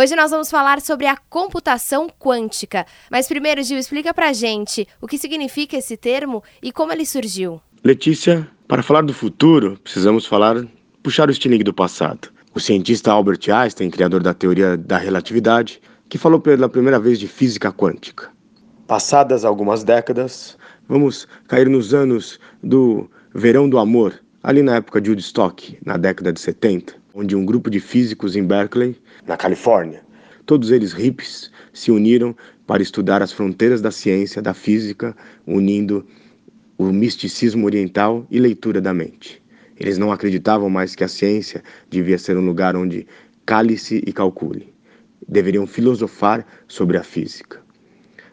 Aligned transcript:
Hoje 0.00 0.14
nós 0.14 0.30
vamos 0.30 0.48
falar 0.48 0.80
sobre 0.80 1.08
a 1.08 1.16
computação 1.28 2.08
quântica. 2.08 2.86
Mas 3.10 3.26
primeiro, 3.26 3.60
Gil, 3.64 3.76
explica 3.76 4.14
pra 4.14 4.32
gente 4.32 4.86
o 5.02 5.08
que 5.08 5.18
significa 5.18 5.76
esse 5.76 5.96
termo 5.96 6.40
e 6.62 6.70
como 6.70 6.92
ele 6.92 7.04
surgiu. 7.04 7.60
Letícia, 7.82 8.48
para 8.68 8.80
falar 8.80 9.00
do 9.00 9.12
futuro, 9.12 9.76
precisamos 9.82 10.24
falar, 10.24 10.64
puxar 11.02 11.26
o 11.26 11.32
estilingue 11.32 11.64
do 11.64 11.74
passado. 11.74 12.28
O 12.54 12.60
cientista 12.60 13.10
Albert 13.10 13.40
Einstein, 13.52 13.90
criador 13.90 14.22
da 14.22 14.32
teoria 14.32 14.76
da 14.76 14.98
relatividade, 14.98 15.82
que 16.08 16.16
falou 16.16 16.38
pela 16.38 16.68
primeira 16.68 17.00
vez 17.00 17.18
de 17.18 17.26
física 17.26 17.72
quântica. 17.72 18.30
Passadas 18.86 19.44
algumas 19.44 19.82
décadas, 19.82 20.56
vamos 20.88 21.26
cair 21.48 21.68
nos 21.68 21.92
anos 21.92 22.38
do 22.62 23.10
verão 23.34 23.68
do 23.68 23.80
amor, 23.80 24.14
ali 24.44 24.62
na 24.62 24.76
época 24.76 25.00
de 25.00 25.10
Woodstock, 25.10 25.76
na 25.84 25.96
década 25.96 26.32
de 26.32 26.38
70 26.38 27.07
onde 27.18 27.34
um 27.34 27.44
grupo 27.44 27.68
de 27.68 27.80
físicos 27.80 28.36
em 28.36 28.44
Berkeley, 28.44 28.96
na 29.26 29.36
Califórnia, 29.36 30.02
todos 30.46 30.70
eles 30.70 30.92
hippies, 30.92 31.50
se 31.72 31.90
uniram 31.90 32.34
para 32.64 32.80
estudar 32.80 33.22
as 33.22 33.32
fronteiras 33.32 33.80
da 33.80 33.90
ciência, 33.90 34.40
da 34.40 34.54
física, 34.54 35.16
unindo 35.44 36.06
o 36.78 36.92
misticismo 36.92 37.66
oriental 37.66 38.24
e 38.30 38.38
leitura 38.38 38.80
da 38.80 38.94
mente. 38.94 39.42
Eles 39.76 39.98
não 39.98 40.12
acreditavam 40.12 40.70
mais 40.70 40.94
que 40.94 41.02
a 41.02 41.08
ciência 41.08 41.60
devia 41.90 42.18
ser 42.18 42.36
um 42.36 42.46
lugar 42.46 42.76
onde 42.76 43.04
cale-se 43.44 44.00
e 44.06 44.12
calcule. 44.12 44.72
Deveriam 45.26 45.66
filosofar 45.66 46.46
sobre 46.68 46.96
a 46.96 47.02
física. 47.02 47.60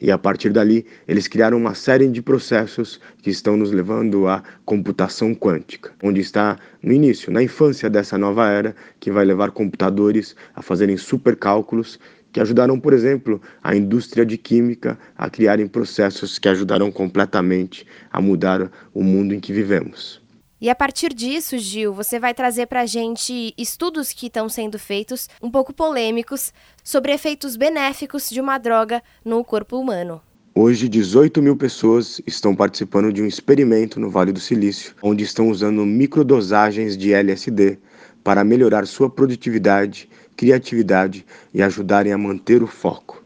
E 0.00 0.10
a 0.10 0.16
partir 0.16 0.50
dali, 0.50 0.86
eles 1.06 1.28
criaram 1.28 1.58
uma 1.58 1.74
série 1.74 2.08
de 2.08 2.22
processos 2.22 2.98
que 3.22 3.28
estão 3.28 3.56
nos 3.56 3.70
levando 3.70 4.26
à 4.26 4.42
computação 4.64 5.34
quântica, 5.34 5.92
onde 6.02 6.20
está 6.20 6.58
no 6.82 6.92
início, 6.92 7.30
na 7.30 7.42
infância 7.42 7.90
dessa 7.90 8.16
nova 8.16 8.48
era, 8.48 8.74
que 8.98 9.10
vai 9.10 9.26
levar 9.26 9.50
computadores 9.50 10.34
a 10.54 10.62
fazerem 10.62 10.96
supercálculos 10.96 11.98
que 12.32 12.40
ajudaram, 12.40 12.78
por 12.78 12.92
exemplo, 12.92 13.42
a 13.62 13.76
indústria 13.76 14.24
de 14.24 14.38
química 14.38 14.98
a 15.18 15.28
criarem 15.28 15.66
processos 15.66 16.38
que 16.38 16.48
ajudarão 16.48 16.90
completamente 16.90 17.86
a 18.10 18.20
mudar 18.20 18.70
o 18.94 19.02
mundo 19.02 19.34
em 19.34 19.40
que 19.40 19.52
vivemos. 19.52 20.22
E 20.60 20.68
a 20.68 20.74
partir 20.74 21.14
disso, 21.14 21.56
Gil, 21.56 21.94
você 21.94 22.18
vai 22.18 22.34
trazer 22.34 22.66
para 22.66 22.82
a 22.82 22.86
gente 22.86 23.54
estudos 23.56 24.12
que 24.12 24.26
estão 24.26 24.46
sendo 24.46 24.78
feitos, 24.78 25.26
um 25.42 25.50
pouco 25.50 25.72
polêmicos, 25.72 26.52
sobre 26.84 27.12
efeitos 27.12 27.56
benéficos 27.56 28.28
de 28.28 28.42
uma 28.42 28.58
droga 28.58 29.02
no 29.24 29.42
corpo 29.42 29.78
humano. 29.78 30.20
Hoje, 30.54 30.86
18 30.86 31.40
mil 31.40 31.56
pessoas 31.56 32.20
estão 32.26 32.54
participando 32.54 33.10
de 33.10 33.22
um 33.22 33.26
experimento 33.26 33.98
no 33.98 34.10
Vale 34.10 34.32
do 34.32 34.40
Silício, 34.40 34.94
onde 35.02 35.24
estão 35.24 35.48
usando 35.48 35.86
microdosagens 35.86 36.94
de 36.94 37.14
LSD 37.14 37.78
para 38.22 38.44
melhorar 38.44 38.86
sua 38.86 39.08
produtividade, 39.08 40.10
criatividade 40.36 41.24
e 41.54 41.62
ajudarem 41.62 42.12
a 42.12 42.18
manter 42.18 42.62
o 42.62 42.66
foco. 42.66 43.24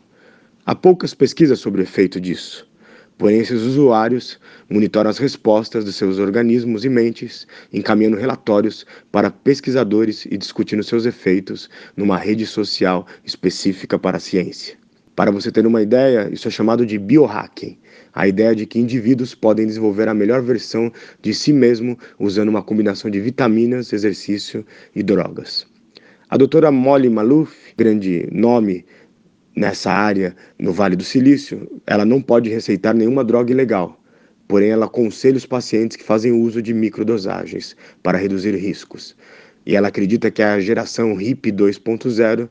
Há 0.64 0.74
poucas 0.76 1.12
pesquisas 1.12 1.58
sobre 1.58 1.80
o 1.80 1.82
efeito 1.82 2.20
disso. 2.20 2.64
Porém, 3.16 3.38
esses 3.38 3.62
usuários 3.62 4.38
monitoram 4.68 5.08
as 5.08 5.18
respostas 5.18 5.84
dos 5.84 5.96
seus 5.96 6.18
organismos 6.18 6.84
e 6.84 6.88
mentes, 6.88 7.46
encaminhando 7.72 8.16
relatórios 8.16 8.84
para 9.12 9.30
pesquisadores 9.30 10.26
e 10.26 10.36
discutindo 10.36 10.82
seus 10.82 11.06
efeitos 11.06 11.70
numa 11.96 12.16
rede 12.16 12.44
social 12.44 13.06
específica 13.24 13.98
para 13.98 14.16
a 14.16 14.20
ciência. 14.20 14.76
Para 15.14 15.30
você 15.30 15.52
ter 15.52 15.64
uma 15.64 15.80
ideia, 15.80 16.28
isso 16.32 16.48
é 16.48 16.50
chamado 16.50 16.84
de 16.84 16.98
biohacking 16.98 17.78
a 18.14 18.28
ideia 18.28 18.54
de 18.54 18.64
que 18.64 18.78
indivíduos 18.78 19.34
podem 19.34 19.66
desenvolver 19.66 20.08
a 20.08 20.14
melhor 20.14 20.40
versão 20.40 20.92
de 21.20 21.34
si 21.34 21.52
mesmo 21.52 21.98
usando 22.18 22.48
uma 22.48 22.62
combinação 22.62 23.10
de 23.10 23.20
vitaminas, 23.20 23.92
exercício 23.92 24.64
e 24.94 25.02
drogas. 25.02 25.66
A 26.30 26.36
doutora 26.36 26.70
Molly 26.70 27.10
Maluf, 27.10 27.74
grande 27.76 28.28
nome 28.30 28.84
nessa 29.56 29.90
área, 29.90 30.34
no 30.58 30.72
Vale 30.72 30.96
do 30.96 31.04
Silício, 31.04 31.80
ela 31.86 32.04
não 32.04 32.20
pode 32.20 32.50
receitar 32.50 32.94
nenhuma 32.94 33.24
droga 33.24 33.52
ilegal. 33.52 34.00
Porém, 34.46 34.70
ela 34.70 34.86
aconselha 34.86 35.36
os 35.36 35.46
pacientes 35.46 35.96
que 35.96 36.04
fazem 36.04 36.32
uso 36.32 36.60
de 36.60 36.74
microdosagens 36.74 37.76
para 38.02 38.18
reduzir 38.18 38.54
riscos. 38.56 39.16
E 39.64 39.74
ela 39.74 39.88
acredita 39.88 40.30
que 40.30 40.42
a 40.42 40.60
geração 40.60 41.18
HIP 41.20 41.50
2.0 41.50 42.48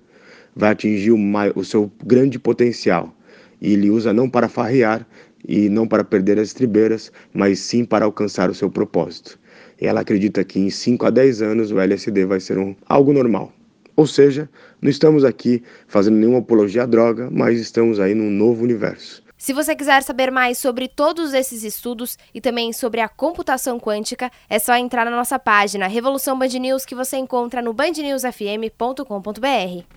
vai 0.56 0.72
atingir 0.72 1.12
o, 1.12 1.18
o 1.56 1.64
seu 1.64 1.92
grande 2.04 2.40
potencial. 2.40 3.16
E 3.62 3.74
ele 3.74 3.90
usa 3.90 4.12
não 4.12 4.30
para 4.30 4.50
farrear 4.50 5.08
e 5.48 5.70
não 5.70 5.88
para 5.88 6.04
perder 6.04 6.40
as 6.40 6.48
estribeiras, 6.48 7.12
mas 7.34 7.60
sim 7.60 7.86
para 7.86 8.06
alcançar 8.06 8.50
o 8.50 8.56
seu 8.56 8.70
propósito. 8.70 9.40
E 9.80 9.86
ela 9.86 10.02
acredita 10.02 10.44
que 10.44 10.60
em 10.60 10.70
5 10.70 11.06
a 11.06 11.10
10 11.10 11.42
anos 11.42 11.72
o 11.72 11.80
LSD 11.80 12.26
vai 12.26 12.40
ser 12.40 12.58
um, 12.58 12.76
algo 12.88 13.14
normal. 13.14 13.54
Ou 13.96 14.08
seja, 14.08 14.50
não 14.82 14.90
estamos 14.90 15.24
aqui 15.24 15.62
fazendo 15.88 16.18
nenhuma 16.18 16.40
apologia 16.40 16.84
à 16.84 16.86
droga, 16.86 17.30
mas 17.32 17.60
estamos 17.60 18.00
aí 18.00 18.16
num 18.16 18.30
novo 18.30 18.64
universo. 18.64 19.22
Se 19.38 19.52
você 19.52 19.76
quiser 19.76 20.02
saber 20.04 20.32
mais 20.32 20.58
sobre 20.58 20.88
todos 20.88 21.34
esses 21.34 21.66
estudos 21.66 22.18
e 22.34 22.40
também 22.40 22.72
sobre 22.72 23.02
a 23.02 23.10
computação 23.10 23.78
quântica, 23.78 24.32
é 24.50 24.58
só 24.58 24.78
entrar 24.78 25.04
na 25.04 25.12
nossa 25.12 25.38
página 25.38 25.86
Revolução 25.86 26.40
Band 26.40 26.48
News 26.48 26.86
que 26.86 26.96
você 26.96 27.18
encontra 27.18 27.62
no 27.62 27.74
bandnewsfm.com.br. 27.74 29.94